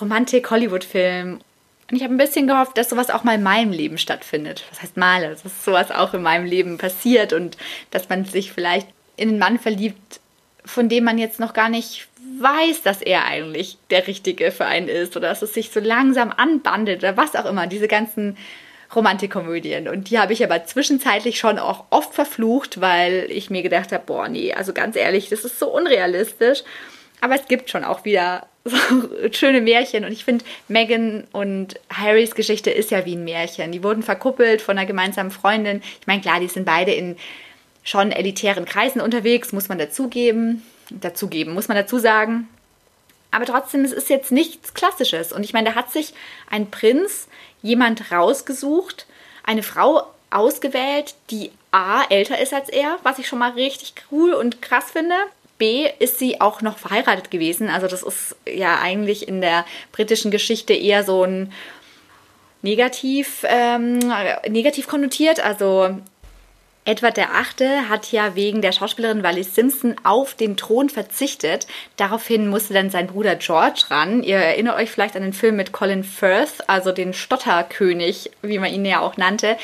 Romantik-Hollywood-Filmen. 0.00 1.40
Und 1.88 1.96
ich 1.96 2.02
habe 2.02 2.14
ein 2.14 2.18
bisschen 2.18 2.48
gehofft, 2.48 2.76
dass 2.78 2.90
sowas 2.90 3.10
auch 3.10 3.22
mal 3.22 3.36
in 3.36 3.42
meinem 3.42 3.70
Leben 3.70 3.98
stattfindet. 3.98 4.64
Was 4.70 4.82
heißt 4.82 4.96
mal, 4.96 5.20
dass 5.22 5.64
sowas 5.64 5.90
auch 5.90 6.14
in 6.14 6.22
meinem 6.22 6.44
Leben 6.44 6.78
passiert 6.78 7.32
und 7.32 7.56
dass 7.90 8.08
man 8.08 8.24
sich 8.24 8.52
vielleicht 8.52 8.88
in 9.16 9.28
einen 9.28 9.38
Mann 9.38 9.58
verliebt, 9.58 10.20
von 10.64 10.88
dem 10.88 11.04
man 11.04 11.18
jetzt 11.18 11.38
noch 11.38 11.52
gar 11.52 11.68
nicht 11.68 12.08
weiß, 12.40 12.82
dass 12.82 13.02
er 13.02 13.24
eigentlich 13.24 13.78
der 13.90 14.06
Richtige 14.08 14.50
für 14.50 14.66
einen 14.66 14.88
ist 14.88 15.16
oder 15.16 15.28
dass 15.28 15.42
es 15.42 15.54
sich 15.54 15.70
so 15.70 15.78
langsam 15.78 16.32
anbandelt 16.36 16.98
oder 16.98 17.16
was 17.16 17.36
auch 17.36 17.46
immer. 17.46 17.68
Diese 17.68 17.88
ganzen 17.88 18.36
Romantikkomödien. 18.94 19.88
Und 19.88 20.10
die 20.10 20.18
habe 20.18 20.32
ich 20.32 20.44
aber 20.44 20.64
zwischenzeitlich 20.64 21.38
schon 21.38 21.58
auch 21.58 21.84
oft 21.90 22.14
verflucht, 22.14 22.80
weil 22.80 23.26
ich 23.30 23.50
mir 23.50 23.62
gedacht 23.62 23.92
habe, 23.92 24.04
boah, 24.06 24.28
nee, 24.28 24.52
also 24.52 24.72
ganz 24.72 24.96
ehrlich, 24.96 25.28
das 25.28 25.44
ist 25.44 25.58
so 25.58 25.68
unrealistisch. 25.68 26.62
Aber 27.20 27.34
es 27.34 27.48
gibt 27.48 27.70
schon 27.70 27.84
auch 27.84 28.04
wieder 28.04 28.46
so 28.64 28.76
schöne 29.32 29.60
Märchen. 29.60 30.04
Und 30.04 30.12
ich 30.12 30.24
finde, 30.24 30.44
Megan 30.68 31.24
und 31.32 31.80
Harrys 31.92 32.34
Geschichte 32.34 32.70
ist 32.70 32.90
ja 32.90 33.04
wie 33.04 33.16
ein 33.16 33.24
Märchen. 33.24 33.72
Die 33.72 33.82
wurden 33.82 34.02
verkuppelt 34.02 34.62
von 34.62 34.78
einer 34.78 34.86
gemeinsamen 34.86 35.30
Freundin. 35.30 35.82
Ich 36.00 36.06
meine, 36.06 36.20
klar, 36.20 36.40
die 36.40 36.48
sind 36.48 36.64
beide 36.64 36.92
in 36.92 37.16
schon 37.82 38.10
elitären 38.12 38.64
Kreisen 38.64 39.00
unterwegs, 39.00 39.52
muss 39.52 39.68
man 39.68 39.78
dazugeben. 39.78 40.62
Dazugeben, 40.90 41.54
muss 41.54 41.68
man 41.68 41.76
dazu 41.76 41.98
sagen. 41.98 42.48
Aber 43.30 43.44
trotzdem, 43.44 43.84
es 43.84 43.92
ist 43.92 44.08
jetzt 44.08 44.32
nichts 44.32 44.74
Klassisches. 44.74 45.32
Und 45.32 45.44
ich 45.44 45.52
meine, 45.52 45.70
da 45.70 45.74
hat 45.74 45.92
sich 45.92 46.14
ein 46.50 46.70
Prinz 46.70 47.28
jemand 47.66 48.12
rausgesucht, 48.12 49.06
eine 49.44 49.62
Frau 49.62 50.04
ausgewählt, 50.30 51.14
die 51.30 51.50
A, 51.70 52.02
älter 52.08 52.38
ist 52.38 52.52
als 52.52 52.68
er, 52.68 52.98
was 53.02 53.18
ich 53.18 53.28
schon 53.28 53.38
mal 53.38 53.52
richtig 53.52 53.94
cool 54.10 54.32
und 54.32 54.62
krass 54.62 54.90
finde. 54.92 55.14
B 55.58 55.88
ist 55.98 56.18
sie 56.18 56.40
auch 56.40 56.60
noch 56.60 56.78
verheiratet 56.78 57.30
gewesen. 57.30 57.68
Also 57.68 57.86
das 57.86 58.02
ist 58.02 58.36
ja 58.46 58.78
eigentlich 58.80 59.26
in 59.26 59.40
der 59.40 59.64
britischen 59.92 60.30
Geschichte 60.30 60.74
eher 60.74 61.02
so 61.04 61.24
ein 61.24 61.52
negativ, 62.62 63.44
ähm, 63.48 63.98
negativ 64.48 64.86
konnotiert. 64.86 65.40
Also 65.40 65.98
Edward 66.86 67.16
VIII. 67.16 67.88
hat 67.88 68.12
ja 68.12 68.36
wegen 68.36 68.62
der 68.62 68.70
Schauspielerin 68.70 69.24
Wallis 69.24 69.56
Simpson 69.56 69.96
auf 70.04 70.34
den 70.34 70.56
Thron 70.56 70.88
verzichtet. 70.88 71.66
Daraufhin 71.96 72.46
musste 72.46 72.74
dann 72.74 72.90
sein 72.90 73.08
Bruder 73.08 73.34
George 73.34 73.82
ran. 73.90 74.22
Ihr 74.22 74.36
erinnert 74.36 74.76
euch 74.76 74.92
vielleicht 74.92 75.16
an 75.16 75.22
den 75.22 75.32
Film 75.32 75.56
mit 75.56 75.72
Colin 75.72 76.04
Firth, 76.04 76.68
also 76.68 76.92
den 76.92 77.12
Stotterkönig, 77.12 78.30
wie 78.42 78.60
man 78.60 78.72
ihn 78.72 78.84
ja 78.84 79.00
auch 79.00 79.16
nannte. 79.16 79.56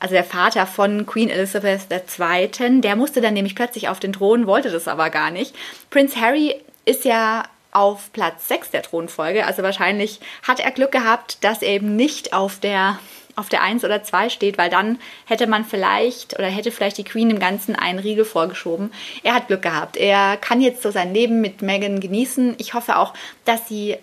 Also 0.00 0.14
der 0.14 0.24
Vater 0.24 0.66
von 0.66 1.06
Queen 1.06 1.30
Elizabeth 1.30 1.86
II. 1.90 2.80
Der 2.82 2.94
musste 2.94 3.22
dann 3.22 3.32
nämlich 3.32 3.54
plötzlich 3.54 3.88
auf 3.88 3.98
den 3.98 4.12
Thron, 4.12 4.46
wollte 4.46 4.70
das 4.70 4.86
aber 4.86 5.08
gar 5.08 5.30
nicht. 5.30 5.54
Prince 5.88 6.20
Harry 6.20 6.56
ist 6.84 7.06
ja 7.06 7.44
auf 7.72 8.12
Platz 8.12 8.48
6 8.48 8.72
der 8.72 8.82
Thronfolge. 8.82 9.46
Also 9.46 9.62
wahrscheinlich 9.62 10.20
hat 10.42 10.60
er 10.60 10.72
Glück 10.72 10.92
gehabt, 10.92 11.42
dass 11.42 11.62
er 11.62 11.70
eben 11.70 11.96
nicht 11.96 12.34
auf 12.34 12.60
der 12.60 12.98
auf 13.36 13.48
der 13.48 13.62
1 13.62 13.84
oder 13.84 14.02
2 14.02 14.30
steht, 14.30 14.58
weil 14.58 14.70
dann 14.70 14.98
hätte 15.26 15.46
man 15.46 15.64
vielleicht 15.64 16.38
oder 16.38 16.48
hätte 16.48 16.72
vielleicht 16.72 16.98
die 16.98 17.04
Queen 17.04 17.30
im 17.30 17.38
Ganzen 17.38 17.76
einen 17.76 17.98
Riegel 17.98 18.24
vorgeschoben. 18.24 18.92
Er 19.22 19.34
hat 19.34 19.48
Glück 19.48 19.62
gehabt. 19.62 19.96
Er 19.96 20.36
kann 20.38 20.60
jetzt 20.60 20.82
so 20.82 20.90
sein 20.90 21.14
Leben 21.14 21.40
mit 21.40 21.62
Meghan 21.62 22.00
genießen. 22.00 22.54
Ich 22.58 22.74
hoffe 22.74 22.96
auch, 22.96 23.12
dass 23.44 23.68
sie 23.68 23.96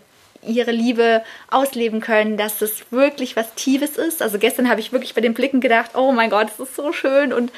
ihre 0.45 0.71
Liebe 0.71 1.23
ausleben 1.49 1.99
können, 1.99 2.37
dass 2.37 2.61
es 2.61 2.91
wirklich 2.91 3.35
was 3.35 3.53
Tiefes 3.55 3.97
ist. 3.97 4.21
Also 4.21 4.37
gestern 4.37 4.69
habe 4.69 4.81
ich 4.81 4.91
wirklich 4.91 5.13
bei 5.15 5.21
den 5.21 5.33
Blicken 5.33 5.61
gedacht, 5.61 5.91
oh 5.95 6.11
mein 6.11 6.29
Gott, 6.29 6.49
es 6.49 6.59
ist 6.59 6.75
so 6.75 6.93
schön 6.93 7.33
und 7.33 7.51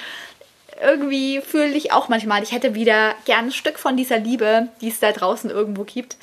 irgendwie 0.81 1.41
fühle 1.41 1.73
ich 1.73 1.91
auch 1.93 2.09
manchmal, 2.09 2.43
ich 2.43 2.51
hätte 2.51 2.75
wieder 2.75 3.15
gern 3.25 3.45
ein 3.45 3.51
Stück 3.51 3.79
von 3.79 3.95
dieser 3.97 4.19
Liebe, 4.19 4.67
die 4.81 4.89
es 4.89 4.99
da 4.99 5.11
draußen 5.11 5.49
irgendwo 5.49 5.83
gibt. 5.83 6.17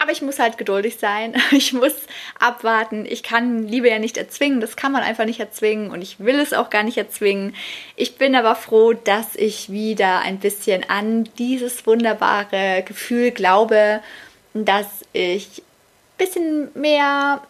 Aber 0.00 0.12
ich 0.12 0.22
muss 0.22 0.38
halt 0.38 0.58
geduldig 0.58 0.98
sein. 0.98 1.34
Ich 1.50 1.72
muss 1.72 1.94
abwarten. 2.38 3.04
Ich 3.04 3.22
kann 3.22 3.66
Liebe 3.66 3.88
ja 3.88 3.98
nicht 3.98 4.16
erzwingen. 4.16 4.60
Das 4.60 4.76
kann 4.76 4.92
man 4.92 5.02
einfach 5.02 5.24
nicht 5.24 5.40
erzwingen. 5.40 5.90
Und 5.90 6.02
ich 6.02 6.20
will 6.20 6.38
es 6.38 6.52
auch 6.52 6.70
gar 6.70 6.84
nicht 6.84 6.96
erzwingen. 6.96 7.54
Ich 7.96 8.16
bin 8.16 8.36
aber 8.36 8.54
froh, 8.54 8.92
dass 8.92 9.34
ich 9.34 9.70
wieder 9.70 10.20
ein 10.20 10.38
bisschen 10.38 10.88
an 10.88 11.24
dieses 11.38 11.84
wunderbare 11.86 12.84
Gefühl 12.86 13.32
glaube, 13.32 14.00
dass 14.54 14.86
ich 15.12 15.58
ein 15.58 16.26
bisschen 16.26 16.68
mehr 16.74 17.42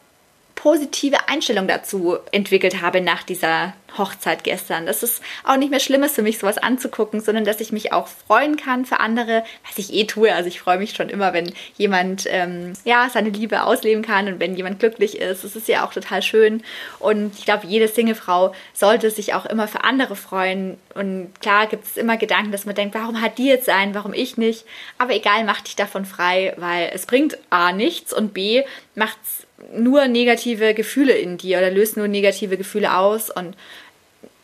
positive 0.59 1.29
Einstellung 1.29 1.69
dazu 1.69 2.19
entwickelt 2.33 2.83
habe 2.83 3.01
nach 3.01 3.23
dieser 3.23 3.75
Hochzeit 3.97 4.43
gestern. 4.43 4.87
Dass 4.87 5.05
es 5.05 5.21
auch 5.45 5.57
nicht 5.57 5.71
mehr 5.71 5.79
schlimm 5.79 6.03
ist 6.03 6.17
für 6.17 6.23
mich, 6.23 6.39
sowas 6.39 6.59
anzugucken, 6.59 7.21
sondern 7.21 7.45
dass 7.45 7.61
ich 7.61 7.71
mich 7.71 7.93
auch 7.93 8.09
freuen 8.09 8.57
kann 8.57 8.85
für 8.85 8.99
andere, 8.99 9.45
was 9.65 9.79
ich 9.79 9.95
eh 9.95 10.05
tue. 10.05 10.35
Also 10.35 10.49
ich 10.49 10.61
freue 10.61 10.79
mich 10.79 10.97
schon 10.97 11.11
immer, 11.11 11.33
wenn 11.33 11.53
jemand 11.77 12.27
ähm, 12.29 12.73
ja 12.85 13.09
seine 13.09 13.31
Liebe 13.31 13.63
ausleben 13.63 14.03
kann 14.03 14.27
und 14.27 14.41
wenn 14.41 14.57
jemand 14.57 14.81
glücklich 14.81 15.19
ist. 15.19 15.45
Es 15.45 15.55
ist 15.55 15.69
ja 15.69 15.87
auch 15.87 15.93
total 15.93 16.23
schön. 16.23 16.65
Und 16.99 17.39
ich 17.39 17.45
glaube, 17.45 17.69
jede 17.69 17.87
Singlefrau 17.87 18.53
sollte 18.75 19.13
sich 19.13 19.35
auch 19.35 19.47
immer 19.47 19.69
für 19.69 19.85
andere 19.85 20.17
freuen. 20.17 20.77
Und 20.93 21.31
klar 21.41 21.69
gibt 21.69 21.85
es 21.85 21.97
immer 21.97 22.17
Gedanken, 22.17 22.51
dass 22.51 22.67
man 22.67 22.75
denkt, 22.75 22.97
warum 22.97 23.21
hat 23.21 23.39
die 23.39 23.47
jetzt 23.47 23.69
einen, 23.69 23.95
warum 23.95 24.13
ich 24.13 24.37
nicht? 24.37 24.65
Aber 24.99 25.15
egal, 25.15 25.45
mach 25.45 25.61
dich 25.61 25.77
davon 25.77 26.05
frei, 26.05 26.53
weil 26.57 26.91
es 26.93 27.07
bringt 27.07 27.39
A 27.49 27.71
nichts 27.71 28.13
und 28.13 28.35
B 28.35 28.65
macht 28.97 29.19
es 29.23 29.48
nur 29.73 30.07
negative 30.09 30.75
Gefühle 30.75 31.15
in 31.15 31.39
dir 31.39 31.59
oder 31.59 31.71
löst 31.71 31.97
nur 31.97 32.09
negative 32.09 32.57
Gefühle 32.57 32.97
aus 32.97 33.31
und 33.31 33.57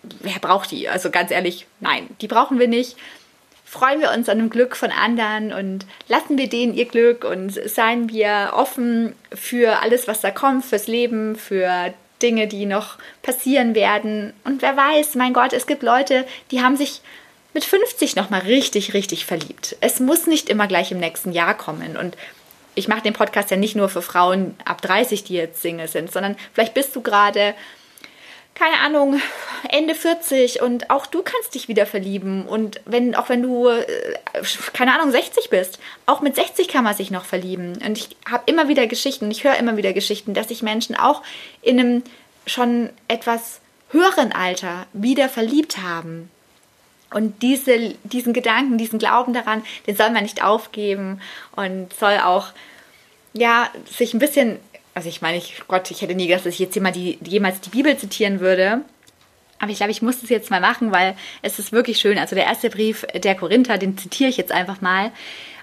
wer 0.02 0.38
braucht 0.40 0.71
die? 0.71 0.88
Also 0.88 1.11
ganz 1.11 1.30
ehrlich, 1.30 1.66
nein, 1.80 2.09
die 2.21 2.28
brauchen 2.28 2.59
wir 2.59 2.68
nicht. 2.68 2.97
Freuen 3.64 4.00
wir 4.00 4.12
uns 4.12 4.28
an 4.28 4.38
dem 4.38 4.50
Glück 4.50 4.76
von 4.76 4.90
anderen 4.90 5.52
und 5.52 5.87
lassen 6.09 6.38
wir 6.38 6.49
denen 6.49 6.75
ihr 6.75 6.85
Glück 6.85 7.25
und 7.25 7.50
seien 7.68 8.09
wir 8.09 8.52
offen 8.54 9.14
für 9.33 9.83
alles, 9.83 10.06
was 10.06 10.21
da 10.21 10.30
kommt, 10.30 10.64
fürs 10.64 10.87
Leben, 10.87 11.35
für 11.35 11.92
Dinge, 12.23 12.47
die 12.47 12.66
noch 12.66 12.99
passieren 13.23 13.75
werden. 13.75 14.33
Und 14.44 14.62
wer 14.62 14.76
weiß, 14.76 15.14
mein 15.16 15.33
Gott, 15.33 15.52
es 15.52 15.66
gibt 15.66 15.83
Leute, 15.83 16.25
die 16.50 16.61
haben 16.61 16.76
sich 16.76 17.00
mit 17.52 17.64
50 17.64 18.16
nochmal 18.16 18.42
richtig, 18.42 18.94
richtig 18.94 19.25
verliebt. 19.25 19.76
Es 19.80 20.00
muss 20.00 20.26
nicht 20.26 20.49
immer 20.49 20.66
gleich 20.66 20.92
im 20.92 20.99
nächsten 20.99 21.33
Jahr 21.33 21.56
kommen. 21.56 21.97
Und 21.97 22.16
ich 22.75 22.88
mache 22.88 23.02
den 23.02 23.12
Podcast 23.12 23.50
ja 23.50 23.57
nicht 23.57 23.76
nur 23.76 23.88
für 23.88 24.02
Frauen 24.02 24.57
ab 24.64 24.83
30, 24.83 25.25
die 25.25 25.35
jetzt 25.35 25.62
Single 25.62 25.88
sind, 25.88 26.11
sondern 26.12 26.37
vielleicht 26.52 26.75
bist 26.75 26.95
du 26.95 27.00
gerade, 27.00 27.54
keine 28.54 28.78
Ahnung, 28.81 29.21
Ende 29.69 29.95
40 29.95 30.62
und 30.62 30.90
auch 30.90 31.07
du 31.07 31.23
kannst 31.23 31.54
dich 31.54 31.69
wieder 31.69 31.87
verlieben. 31.87 32.47
Und 32.47 32.81
wenn, 32.85 33.14
auch 33.14 33.28
wenn 33.28 33.43
du, 33.43 33.69
äh, 33.69 33.85
keine 34.73 34.95
Ahnung, 34.95 35.11
60 35.11 35.50
bist, 35.50 35.78
auch 36.07 36.21
mit 36.21 36.37
60 36.37 36.69
kann 36.69 36.85
man 36.85 36.95
sich 36.95 37.11
noch 37.11 37.25
verlieben. 37.25 37.78
Und 37.85 37.99
ich 37.99 38.16
habe 38.31 38.45
immer 38.47 38.69
wieder 38.69 38.87
Geschichten, 38.87 39.31
ich 39.31 39.45
höre 39.45 39.57
immer 39.57 39.76
wieder 39.76 39.93
Geschichten, 39.93 40.35
dass 40.35 40.49
sich 40.49 40.62
Menschen 40.62 40.97
auch 40.97 41.23
in 41.62 41.81
einem 41.81 42.02
schon 42.47 42.90
etwas 43.09 43.61
höheren 43.90 44.33
Alter 44.33 44.87
wieder 44.93 45.28
verliebt 45.28 45.78
haben. 45.78 46.31
Und 47.14 47.42
diese, 47.42 47.94
diesen 48.02 48.33
Gedanken, 48.33 48.76
diesen 48.76 48.99
Glauben 48.99 49.33
daran, 49.33 49.62
den 49.87 49.94
soll 49.94 50.11
man 50.11 50.25
nicht 50.25 50.42
aufgeben 50.42 51.21
und 51.54 51.94
soll 51.94 52.18
auch, 52.18 52.49
ja, 53.33 53.71
sich 53.88 54.14
ein 54.14 54.18
bisschen, 54.18 54.59
also 54.94 55.09
ich 55.09 55.23
meine, 55.23 55.38
ich, 55.38 55.62
Gott, 55.68 55.92
ich 55.92 56.02
hätte 56.02 56.16
nie 56.16 56.26
gedacht, 56.26 56.44
dass 56.44 56.54
ich 56.54 56.59
jetzt 56.59 56.75
jemals 56.75 56.97
die, 56.97 57.16
jemals 57.25 57.61
die 57.61 57.71
Bibel 57.71 57.97
zitieren 57.97 58.40
würde. 58.40 58.80
Aber 59.61 59.71
ich 59.71 59.76
glaube, 59.76 59.92
ich 59.92 60.02
muss 60.02 60.25
es 60.25 60.28
jetzt 60.28 60.50
mal 60.50 60.61
machen, 60.61 60.90
weil 60.90 61.14
es 61.40 61.61
ist 61.61 61.71
wirklich 61.71 62.00
schön. 62.00 62.18
Also 62.18 62.35
der 62.35 62.47
erste 62.47 62.68
Brief 62.68 63.06
der 63.14 63.37
Korinther, 63.37 63.78
den 63.78 63.97
zitiere 63.97 64.30
ich 64.30 64.37
jetzt 64.37 64.50
einfach 64.50 64.80
mal 64.80 65.12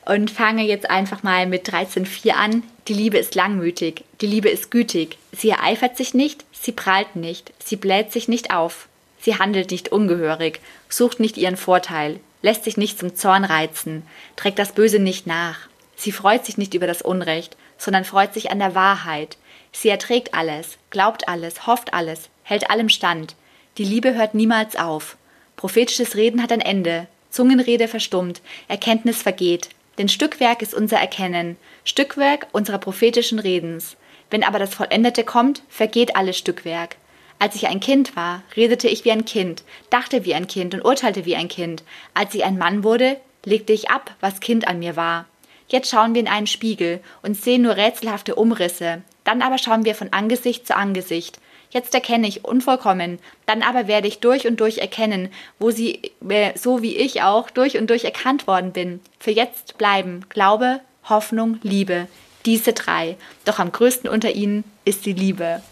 und 0.05 0.31
fange 0.31 0.63
jetzt 0.63 0.89
einfach 0.89 1.21
mal 1.21 1.47
mit 1.47 1.67
13.4 1.67 2.31
an. 2.31 2.63
Die 2.87 2.93
Liebe 2.93 3.17
ist 3.17 3.35
langmütig, 3.35 4.05
die 4.21 4.27
Liebe 4.27 4.47
ist 4.47 4.71
gütig. 4.71 5.17
Sie 5.33 5.49
ereifert 5.49 5.97
sich 5.97 6.13
nicht, 6.13 6.45
sie 6.53 6.71
prahlt 6.71 7.17
nicht, 7.17 7.51
sie 7.59 7.75
bläht 7.75 8.13
sich 8.13 8.29
nicht 8.29 8.53
auf. 8.53 8.87
Sie 9.21 9.37
handelt 9.37 9.71
nicht 9.71 9.89
ungehörig, 9.89 10.59
sucht 10.89 11.19
nicht 11.19 11.37
ihren 11.37 11.57
Vorteil, 11.57 12.19
lässt 12.41 12.63
sich 12.63 12.75
nicht 12.75 12.99
zum 12.99 13.15
Zorn 13.15 13.45
reizen, 13.45 14.03
trägt 14.35 14.57
das 14.57 14.71
Böse 14.71 14.99
nicht 14.99 15.27
nach. 15.27 15.59
Sie 15.95 16.11
freut 16.11 16.45
sich 16.45 16.57
nicht 16.57 16.73
über 16.73 16.87
das 16.87 17.03
Unrecht, 17.03 17.55
sondern 17.77 18.03
freut 18.03 18.33
sich 18.33 18.49
an 18.49 18.59
der 18.59 18.73
Wahrheit. 18.73 19.37
Sie 19.71 19.89
erträgt 19.89 20.33
alles, 20.33 20.77
glaubt 20.89 21.27
alles, 21.27 21.67
hofft 21.67 21.93
alles, 21.93 22.29
hält 22.43 22.69
allem 22.71 22.89
stand. 22.89 23.35
Die 23.77 23.85
Liebe 23.85 24.15
hört 24.15 24.33
niemals 24.33 24.75
auf. 24.75 25.17
Prophetisches 25.55 26.15
Reden 26.15 26.41
hat 26.41 26.51
ein 26.51 26.59
Ende, 26.61 27.07
Zungenrede 27.29 27.87
verstummt, 27.87 28.41
Erkenntnis 28.67 29.21
vergeht. 29.21 29.69
Denn 29.97 30.09
Stückwerk 30.09 30.63
ist 30.63 30.73
unser 30.73 30.97
Erkennen, 30.97 31.57
Stückwerk 31.83 32.47
unserer 32.53 32.79
prophetischen 32.79 33.37
Redens. 33.37 33.97
Wenn 34.31 34.43
aber 34.43 34.57
das 34.57 34.73
Vollendete 34.73 35.23
kommt, 35.23 35.61
vergeht 35.69 36.15
alles 36.15 36.37
Stückwerk. 36.37 36.95
Als 37.41 37.55
ich 37.55 37.65
ein 37.65 37.79
Kind 37.79 38.15
war, 38.15 38.43
redete 38.55 38.87
ich 38.87 39.03
wie 39.03 39.11
ein 39.11 39.25
Kind, 39.25 39.63
dachte 39.89 40.25
wie 40.25 40.35
ein 40.35 40.45
Kind 40.45 40.75
und 40.75 40.85
urteilte 40.85 41.25
wie 41.25 41.35
ein 41.35 41.47
Kind. 41.47 41.81
Als 42.13 42.35
ich 42.35 42.43
ein 42.43 42.59
Mann 42.59 42.83
wurde, 42.83 43.17
legte 43.45 43.73
ich 43.73 43.89
ab, 43.89 44.11
was 44.19 44.41
Kind 44.41 44.67
an 44.67 44.77
mir 44.77 44.95
war. 44.95 45.25
Jetzt 45.67 45.89
schauen 45.89 46.13
wir 46.13 46.21
in 46.21 46.27
einen 46.27 46.45
Spiegel 46.45 46.99
und 47.23 47.35
sehen 47.35 47.63
nur 47.63 47.77
rätselhafte 47.77 48.35
Umrisse. 48.35 49.01
Dann 49.23 49.41
aber 49.41 49.57
schauen 49.57 49.85
wir 49.85 49.95
von 49.95 50.13
Angesicht 50.13 50.67
zu 50.67 50.75
Angesicht. 50.75 51.39
Jetzt 51.71 51.95
erkenne 51.95 52.27
ich 52.27 52.45
unvollkommen, 52.45 53.17
dann 53.47 53.63
aber 53.63 53.87
werde 53.87 54.07
ich 54.07 54.19
durch 54.19 54.45
und 54.45 54.59
durch 54.59 54.77
erkennen, 54.77 55.29
wo 55.57 55.71
sie, 55.71 56.11
äh, 56.29 56.55
so 56.55 56.83
wie 56.83 56.95
ich 56.95 57.23
auch, 57.23 57.49
durch 57.49 57.75
und 57.75 57.89
durch 57.89 58.05
erkannt 58.05 58.45
worden 58.45 58.71
bin. 58.71 58.99
Für 59.17 59.31
jetzt 59.31 59.79
bleiben 59.79 60.27
Glaube, 60.29 60.79
Hoffnung, 61.09 61.57
Liebe, 61.63 62.07
diese 62.45 62.73
drei. 62.73 63.17
Doch 63.45 63.57
am 63.57 63.71
größten 63.71 64.11
unter 64.11 64.29
ihnen 64.29 64.63
ist 64.85 65.07
die 65.07 65.13
Liebe. 65.13 65.63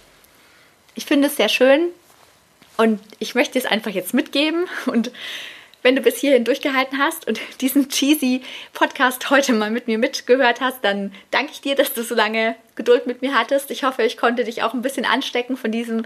Ich 0.99 1.05
finde 1.05 1.27
es 1.27 1.37
sehr 1.37 1.47
schön 1.47 1.93
und 2.75 2.99
ich 3.19 3.33
möchte 3.33 3.57
es 3.57 3.65
einfach 3.65 3.91
jetzt 3.91 4.13
mitgeben 4.13 4.65
und 4.85 5.13
wenn 5.81 5.95
du 5.95 6.01
bis 6.01 6.17
hierhin 6.17 6.43
durchgehalten 6.43 6.99
hast 6.99 7.25
und 7.25 7.39
diesen 7.61 7.87
cheesy 7.87 8.41
Podcast 8.73 9.29
heute 9.29 9.53
mal 9.53 9.71
mit 9.71 9.87
mir 9.87 9.97
mitgehört 9.97 10.59
hast, 10.59 10.83
dann 10.83 11.13
danke 11.31 11.53
ich 11.53 11.61
dir, 11.61 11.75
dass 11.75 11.93
du 11.93 12.03
so 12.03 12.15
lange 12.15 12.53
Geduld 12.75 13.07
mit 13.07 13.21
mir 13.21 13.33
hattest. 13.33 13.71
Ich 13.71 13.85
hoffe, 13.85 14.03
ich 14.03 14.17
konnte 14.17 14.43
dich 14.43 14.61
auch 14.61 14.73
ein 14.73 14.81
bisschen 14.81 15.05
anstecken 15.05 15.55
von 15.55 15.71
diesem 15.71 16.03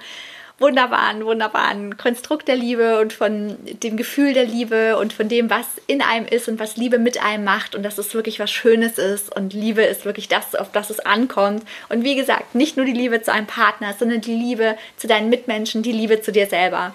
wunderbaren, 0.60 1.26
wunderbaren 1.26 1.98
Konstrukt 1.98 2.48
der 2.48 2.56
Liebe 2.56 3.00
und 3.00 3.12
von 3.12 3.58
dem 3.66 3.98
Gefühl 3.98 4.34
der 4.34 4.46
Liebe 4.46 4.98
und 4.98 5.12
von 5.12 5.28
dem, 5.28 5.50
was 5.50 5.66
in 5.88 6.02
einem 6.02 6.28
ist 6.28 6.48
und 6.48 6.60
was 6.60 6.78
Liebe 6.78 7.00
mit 7.00 7.22
einem 7.22 7.44
macht 7.44 7.76
und 7.76 7.84
dass 7.84 7.98
es 7.98 8.14
wirklich 8.14 8.40
was 8.40 8.52
Schönes 8.52 8.98
ist 8.98 9.36
und 9.36 9.54
Liebe 9.54 9.82
ist 9.82 10.06
wirklich 10.06 10.28
das, 10.28 10.56
auf 10.56 10.72
das 10.72 10.90
es 10.90 11.00
ankommt. 11.00 11.64
Und 11.90 12.04
wie 12.04 12.16
gesagt, 12.16 12.56
nicht 12.56 12.78
nur 12.78 12.86
die 12.86 12.94
Liebe 12.94 13.22
zu 13.22 13.34
einem 13.34 13.48
Partner, 13.48 13.94
sondern 13.98 14.22
die 14.22 14.36
Liebe 14.36 14.78
zu 14.96 15.08
deinen 15.08 15.30
Mitmenschen, 15.30 15.82
die 15.82 15.92
Liebe 15.92 16.22
zu 16.22 16.32
dir 16.32 16.46
selber. 16.46 16.94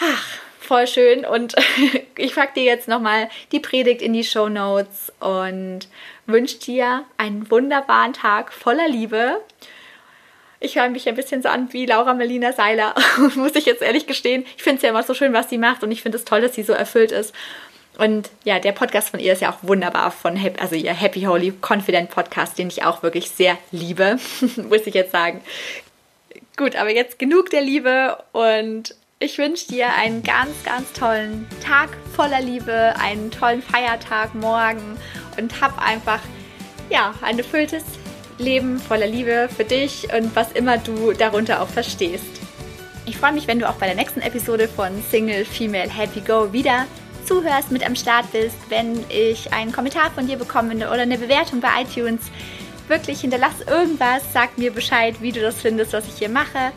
Ach, 0.00 0.26
voll 0.58 0.86
schön. 0.86 1.24
Und 1.24 1.54
ich 2.16 2.34
pack 2.34 2.54
dir 2.54 2.64
jetzt 2.64 2.88
nochmal 2.88 3.28
die 3.52 3.60
Predigt 3.60 4.02
in 4.02 4.12
die 4.12 4.24
Show 4.24 4.48
Notes 4.48 5.12
und 5.20 5.88
wünsche 6.26 6.58
dir 6.58 7.04
einen 7.18 7.50
wunderbaren 7.50 8.14
Tag 8.14 8.52
voller 8.52 8.88
Liebe. 8.88 9.40
Ich 10.58 10.76
höre 10.76 10.88
mich 10.88 11.08
ein 11.08 11.14
bisschen 11.14 11.42
so 11.42 11.48
an 11.48 11.72
wie 11.72 11.86
Laura 11.86 12.14
Melina 12.14 12.52
Seiler, 12.52 12.94
muss 13.34 13.54
ich 13.54 13.66
jetzt 13.66 13.82
ehrlich 13.82 14.06
gestehen. 14.06 14.44
Ich 14.56 14.62
finde 14.62 14.76
es 14.76 14.82
ja 14.82 14.90
immer 14.90 15.02
so 15.02 15.14
schön, 15.14 15.32
was 15.32 15.50
sie 15.50 15.58
macht 15.58 15.82
und 15.82 15.92
ich 15.92 16.02
finde 16.02 16.18
es 16.18 16.24
toll, 16.24 16.40
dass 16.40 16.54
sie 16.54 16.62
so 16.62 16.72
erfüllt 16.72 17.12
ist. 17.12 17.34
Und 17.98 18.30
ja, 18.44 18.58
der 18.58 18.72
Podcast 18.72 19.08
von 19.10 19.20
ihr 19.20 19.32
ist 19.32 19.40
ja 19.40 19.50
auch 19.50 19.58
wunderbar 19.62 20.10
von 20.10 20.38
also 20.58 20.74
ihr 20.74 20.92
Happy 20.92 21.22
Holy 21.22 21.52
Confident 21.66 22.10
Podcast, 22.10 22.58
den 22.58 22.68
ich 22.68 22.84
auch 22.84 23.02
wirklich 23.02 23.30
sehr 23.30 23.56
liebe, 23.70 24.18
muss 24.68 24.86
ich 24.86 24.94
jetzt 24.94 25.12
sagen. 25.12 25.40
Gut, 26.56 26.76
aber 26.76 26.90
jetzt 26.90 27.18
genug 27.18 27.50
der 27.50 27.62
Liebe 27.62 28.18
und 28.32 28.94
ich 29.18 29.38
wünsche 29.38 29.68
dir 29.68 29.88
einen 29.94 30.22
ganz, 30.22 30.62
ganz 30.64 30.92
tollen 30.92 31.46
Tag 31.64 31.90
voller 32.14 32.40
Liebe, 32.40 32.94
einen 32.98 33.30
tollen 33.30 33.62
Feiertag 33.62 34.34
morgen 34.34 34.98
und 35.38 35.60
hab 35.62 35.82
einfach 35.82 36.20
ja, 36.90 37.14
ein 37.22 37.38
erfülltes 37.38 37.84
Leben 38.38 38.78
voller 38.78 39.06
Liebe 39.06 39.48
für 39.54 39.64
dich 39.64 40.08
und 40.16 40.34
was 40.34 40.52
immer 40.52 40.78
du 40.78 41.12
darunter 41.12 41.62
auch 41.62 41.68
verstehst. 41.68 42.24
Ich 43.06 43.18
freue 43.18 43.32
mich, 43.32 43.46
wenn 43.46 43.58
du 43.58 43.68
auch 43.68 43.76
bei 43.76 43.86
der 43.86 43.94
nächsten 43.94 44.20
Episode 44.20 44.68
von 44.68 44.90
Single 45.10 45.44
Female 45.44 45.88
Happy 45.88 46.20
Go 46.20 46.52
wieder 46.52 46.86
zuhörst, 47.24 47.70
mit 47.70 47.84
am 47.84 47.96
Start 47.96 48.30
bist, 48.32 48.56
wenn 48.68 49.04
ich 49.08 49.52
einen 49.52 49.72
Kommentar 49.72 50.10
von 50.10 50.26
dir 50.26 50.36
bekomme 50.36 50.74
oder 50.74 51.02
eine 51.02 51.18
Bewertung 51.18 51.60
bei 51.60 51.68
iTunes. 51.82 52.22
Wirklich 52.88 53.20
hinterlass 53.20 53.62
irgendwas, 53.66 54.22
sag 54.32 54.58
mir 54.58 54.72
Bescheid, 54.72 55.16
wie 55.20 55.32
du 55.32 55.40
das 55.40 55.60
findest, 55.60 55.92
was 55.92 56.06
ich 56.06 56.18
hier 56.18 56.28
mache 56.28 56.72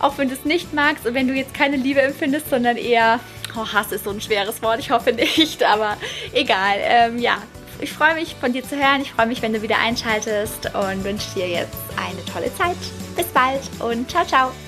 auch 0.00 0.18
wenn 0.18 0.28
du 0.28 0.34
es 0.34 0.44
nicht 0.44 0.72
magst 0.72 1.06
und 1.06 1.14
wenn 1.14 1.28
du 1.28 1.34
jetzt 1.34 1.54
keine 1.54 1.76
Liebe 1.76 2.00
empfindest, 2.00 2.50
sondern 2.50 2.76
eher, 2.76 3.20
oh, 3.56 3.66
Hass 3.72 3.92
ist 3.92 4.04
so 4.04 4.10
ein 4.10 4.20
schweres 4.20 4.62
Wort, 4.62 4.78
ich 4.78 4.90
hoffe 4.90 5.12
nicht, 5.12 5.62
aber 5.64 5.96
egal. 6.32 6.76
Ähm, 6.80 7.18
ja, 7.18 7.38
ich 7.80 7.92
freue 7.92 8.14
mich 8.14 8.34
von 8.34 8.52
dir 8.52 8.62
zu 8.62 8.76
hören, 8.76 9.02
ich 9.02 9.12
freue 9.12 9.26
mich, 9.26 9.42
wenn 9.42 9.52
du 9.52 9.62
wieder 9.62 9.78
einschaltest 9.78 10.74
und 10.74 11.04
wünsche 11.04 11.34
dir 11.34 11.48
jetzt 11.48 11.76
eine 11.96 12.24
tolle 12.24 12.54
Zeit. 12.54 12.76
Bis 13.16 13.26
bald 13.26 13.62
und 13.80 14.10
ciao, 14.10 14.24
ciao. 14.24 14.67